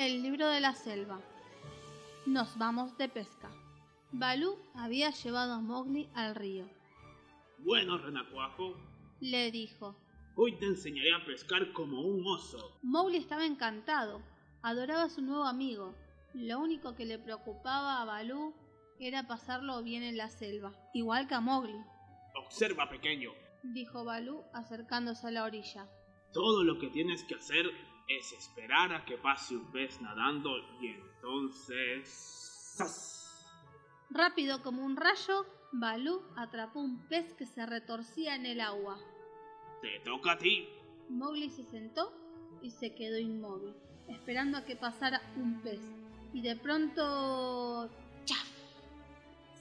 El 0.00 0.22
libro 0.22 0.48
de 0.48 0.60
la 0.62 0.72
selva. 0.72 1.20
Nos 2.24 2.56
vamos 2.56 2.96
de 2.96 3.10
pesca. 3.10 3.50
Balú 4.12 4.56
había 4.74 5.10
llevado 5.10 5.52
a 5.52 5.60
Mowgli 5.60 6.08
al 6.14 6.34
río. 6.34 6.64
Bueno, 7.58 7.98
renacuajo, 7.98 8.78
Le 9.20 9.50
dijo. 9.50 9.94
hoy 10.36 10.56
te 10.58 10.64
enseñaré 10.64 11.12
a 11.12 11.26
pescar 11.26 11.74
como 11.74 12.00
un 12.00 12.26
oso. 12.26 12.78
Mowgli 12.82 13.18
estaba 13.18 13.44
encantado. 13.44 14.22
Adoraba 14.62 15.02
a 15.02 15.10
su 15.10 15.20
nuevo 15.20 15.44
amigo. 15.44 15.94
Lo 16.32 16.60
único 16.60 16.94
que 16.94 17.04
le 17.04 17.18
preocupaba 17.18 18.00
a 18.00 18.06
Balú 18.06 18.54
era 18.98 19.26
pasarlo 19.26 19.82
bien 19.82 20.02
en 20.02 20.16
la 20.16 20.30
selva, 20.30 20.72
igual 20.94 21.28
que 21.28 21.34
a 21.34 21.40
Mowgli, 21.40 21.76
Observa, 22.46 22.88
pequeño, 22.88 23.32
dijo 23.62 24.02
Balú 24.04 24.44
acercándose 24.54 25.26
a 25.26 25.30
la 25.30 25.44
orilla. 25.44 25.86
Todo 26.32 26.64
lo 26.64 26.78
que 26.78 26.88
tienes 26.88 27.24
que 27.24 27.34
hacer 27.34 27.66
es 28.06 28.32
esperar 28.32 28.92
a 28.92 29.04
que 29.04 29.18
pase 29.18 29.56
un 29.56 29.70
pez 29.70 30.00
nadando 30.00 30.50
y 30.80 30.88
entonces... 30.88 32.08
¡zas! 32.76 33.16
Rápido 34.10 34.62
como 34.62 34.84
un 34.84 34.96
rayo, 34.96 35.46
Balú 35.72 36.22
atrapó 36.36 36.80
un 36.80 37.06
pez 37.08 37.32
que 37.34 37.46
se 37.46 37.64
retorcía 37.66 38.34
en 38.34 38.46
el 38.46 38.60
agua. 38.60 38.98
Te 39.80 40.00
toca 40.00 40.32
a 40.32 40.38
ti. 40.38 40.68
Mowgli 41.08 41.50
se 41.50 41.64
sentó 41.64 42.12
y 42.62 42.70
se 42.70 42.94
quedó 42.94 43.18
inmóvil, 43.18 43.74
esperando 44.08 44.58
a 44.58 44.64
que 44.64 44.76
pasara 44.76 45.22
un 45.36 45.60
pez. 45.62 45.80
Y 46.32 46.42
de 46.42 46.56
pronto... 46.56 47.88
¡Chaf! 48.24 48.48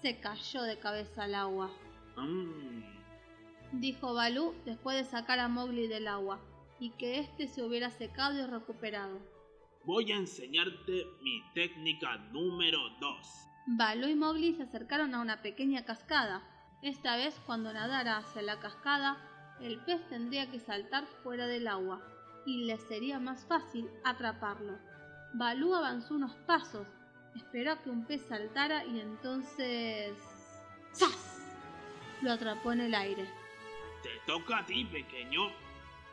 Se 0.00 0.18
cayó 0.20 0.62
de 0.62 0.78
cabeza 0.78 1.24
al 1.24 1.34
agua. 1.34 1.70
Mm, 2.16 2.82
dijo 3.72 4.14
Balú 4.14 4.54
después 4.64 4.96
de 4.96 5.04
sacar 5.04 5.38
a 5.38 5.48
Mowgli 5.48 5.86
del 5.86 6.08
agua 6.08 6.40
y 6.80 6.90
que 6.90 7.18
éste 7.18 7.48
se 7.48 7.62
hubiera 7.62 7.90
secado 7.90 8.38
y 8.38 8.46
recuperado. 8.46 9.18
voy 9.84 10.12
a 10.12 10.16
enseñarte 10.16 11.06
mi 11.22 11.42
técnica 11.54 12.18
número 12.32 12.78
2. 13.00 13.48
Balú 13.66 14.08
y 14.08 14.14
Mowgli 14.14 14.54
se 14.54 14.64
acercaron 14.64 15.14
a 15.14 15.20
una 15.20 15.42
pequeña 15.42 15.84
cascada. 15.84 16.42
Esta 16.82 17.16
vez, 17.16 17.34
cuando 17.46 17.72
nadara 17.72 18.18
hacia 18.18 18.42
la 18.42 18.60
cascada, 18.60 19.16
el 19.60 19.78
pez 19.80 20.06
tendría 20.08 20.50
que 20.50 20.60
saltar 20.60 21.06
fuera 21.22 21.46
del 21.46 21.66
agua 21.66 22.00
y 22.46 22.64
le 22.64 22.78
sería 22.78 23.18
más 23.18 23.44
fácil 23.46 23.90
atraparlo. 24.04 24.78
Balú 25.34 25.74
avanzó 25.74 26.14
unos 26.14 26.34
pasos, 26.46 26.86
esperó 27.34 27.72
a 27.72 27.82
que 27.82 27.90
un 27.90 28.06
pez 28.06 28.22
saltara 28.28 28.84
y 28.84 29.00
entonces... 29.00 30.16
¡Zas! 30.94 31.54
Lo 32.22 32.32
atrapó 32.32 32.72
en 32.72 32.80
el 32.80 32.94
aire. 32.94 33.28
Te 34.02 34.10
toca 34.26 34.58
a 34.58 34.66
ti, 34.66 34.84
pequeño. 34.84 35.48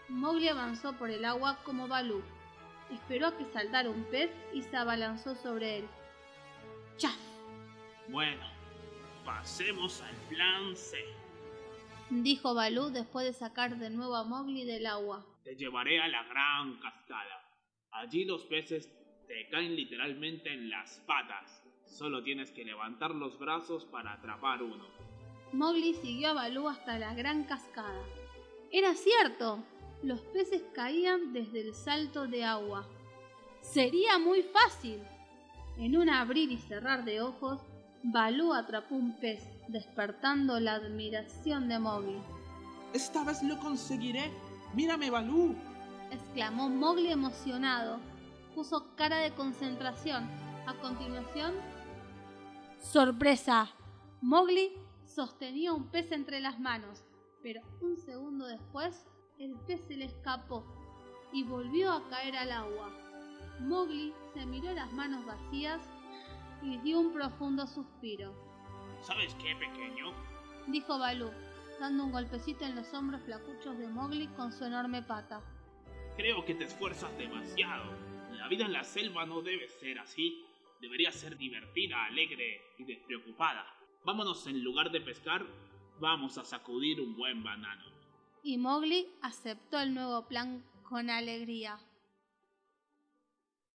Mowgli 0.10 0.48
avanzó 0.48 0.94
por 0.94 1.10
el 1.10 1.26
agua 1.26 1.60
como 1.64 1.88
Balú. 1.88 2.22
Esperó 2.92 3.28
a 3.28 3.38
que 3.38 3.46
saltara 3.46 3.90
un 3.90 4.04
pez 4.06 4.30
y 4.54 4.62
se 4.62 4.78
abalanzó 4.78 5.36
sobre 5.36 5.80
él. 5.80 5.88
¡Chaf! 6.98 7.18
Bueno, 8.08 8.46
pasemos 9.26 10.02
al 10.02 10.16
plan 10.30 10.76
C. 10.76 10.98
dijo 12.12 12.54
Balú 12.54 12.92
después 12.92 13.26
de 13.26 13.34
sacar 13.34 13.78
de 13.78 13.90
nuevo 13.90 14.16
a 14.16 14.24
Mowgli 14.24 14.64
del 14.66 14.86
agua. 14.86 15.26
Te 15.44 15.56
llevaré 15.56 16.00
a 16.00 16.08
la 16.08 16.24
gran 16.24 16.80
cascada. 16.80 17.42
Allí 17.92 18.26
los 18.26 18.46
peces 18.46 18.90
te 19.28 19.50
caen 19.50 19.76
literalmente 19.76 20.54
en 20.54 20.70
las 20.70 21.00
patas. 21.08 21.64
Solo 21.86 22.24
tienes 22.24 22.52
que 22.52 22.64
levantar 22.64 23.12
los 23.12 23.40
brazos 23.40 23.86
para 23.86 24.14
atrapar 24.14 24.62
uno. 24.62 24.86
Mowgli 25.54 25.94
siguió 25.96 26.30
a 26.30 26.34
Balú 26.34 26.68
hasta 26.68 27.00
la 27.00 27.14
gran 27.16 27.46
cascada. 27.46 28.04
Era 28.72 28.94
cierto, 28.94 29.64
los 30.06 30.22
peces 30.22 30.62
caían 30.74 31.34
desde 31.34 31.62
el 31.62 31.74
salto 31.74 32.28
de 32.28 32.44
agua. 32.44 32.88
Sería 33.62 34.20
muy 34.20 34.44
fácil. 34.44 35.02
En 35.78 35.98
un 35.98 36.10
abrir 36.10 36.52
y 36.52 36.58
cerrar 36.58 37.04
de 37.04 37.22
ojos, 37.22 37.60
Balú 38.04 38.54
atrapó 38.54 38.96
un 38.96 39.18
pez, 39.18 39.44
despertando 39.68 40.60
la 40.60 40.76
admiración 40.76 41.68
de 41.68 41.80
Mowgli. 41.80 42.22
Esta 42.94 43.24
vez 43.24 43.42
lo 43.42 43.58
conseguiré. 43.60 44.32
Mírame, 44.76 45.10
Balú. 45.10 45.56
exclamó 46.12 46.70
Mowgli 46.70 47.12
emocionado. 47.12 48.00
Puso 48.54 48.96
cara 48.96 49.18
de 49.18 49.32
concentración. 49.32 50.30
A 50.68 50.74
continuación, 50.82 51.54
¡sorpresa! 52.80 53.70
Mowgli 54.22 54.72
sostenía 55.06 55.74
un 55.74 55.92
pez 55.92 56.12
entre 56.12 56.40
las 56.40 56.60
manos, 56.60 57.04
pero 57.44 57.62
un 57.82 57.98
segundo 57.98 58.48
después 58.48 59.06
el 59.40 59.54
pez 59.68 59.82
se 59.88 59.98
le 59.98 60.06
escapó 60.06 60.64
y 61.34 61.44
volvió 61.44 61.92
a 61.92 62.08
caer 62.10 62.36
al 62.38 62.52
agua. 62.52 62.90
Mowgli 63.60 64.14
se 64.34 64.46
miró 64.46 64.72
las 64.74 64.92
manos 64.94 65.26
vacías 65.26 65.82
y 66.62 66.78
dio 66.80 67.00
un 67.00 67.14
profundo 67.14 67.68
suspiro. 67.68 68.34
¿Sabes 69.02 69.36
qué, 69.36 69.56
pequeño? 69.56 70.14
Dijo 70.68 70.98
Balú, 70.98 71.30
dando 71.80 72.06
un 72.06 72.12
golpecito 72.12 72.66
en 72.66 72.76
los 72.76 72.94
hombros 72.94 73.22
flacuchos 73.24 73.78
de 73.78 73.88
Mowgli 73.88 74.28
con 74.30 74.52
su 74.52 74.66
enorme 74.66 75.02
pata. 75.04 75.42
Creo 76.16 76.46
que 76.46 76.56
te 76.56 76.64
esfuerzas 76.64 77.16
demasiado. 77.18 77.92
La 78.32 78.48
vida 78.48 78.66
en 78.66 78.74
la 78.74 78.84
selva 78.84 79.26
no 79.26 79.42
debe 79.42 79.68
ser 79.68 80.00
así. 80.00 80.46
Debería 80.80 81.12
ser 81.12 81.38
divertida, 81.38 82.06
alegre 82.06 82.62
y 82.78 82.84
despreocupada. 82.84 83.66
Vámonos 84.04 84.46
en 84.48 84.64
lugar 84.64 84.92
de 84.92 85.02
pescar, 85.02 85.46
vamos 86.00 86.38
a 86.38 86.46
sacudir 86.46 87.02
un 87.02 87.16
buen 87.16 87.44
banano. 87.44 87.95
Y 88.48 88.60
Mowgli 88.60 89.08
aceptó 89.24 89.80
el 89.80 89.96
nuevo 89.96 90.28
plan 90.28 90.64
con 90.84 91.10
alegría. 91.10 91.80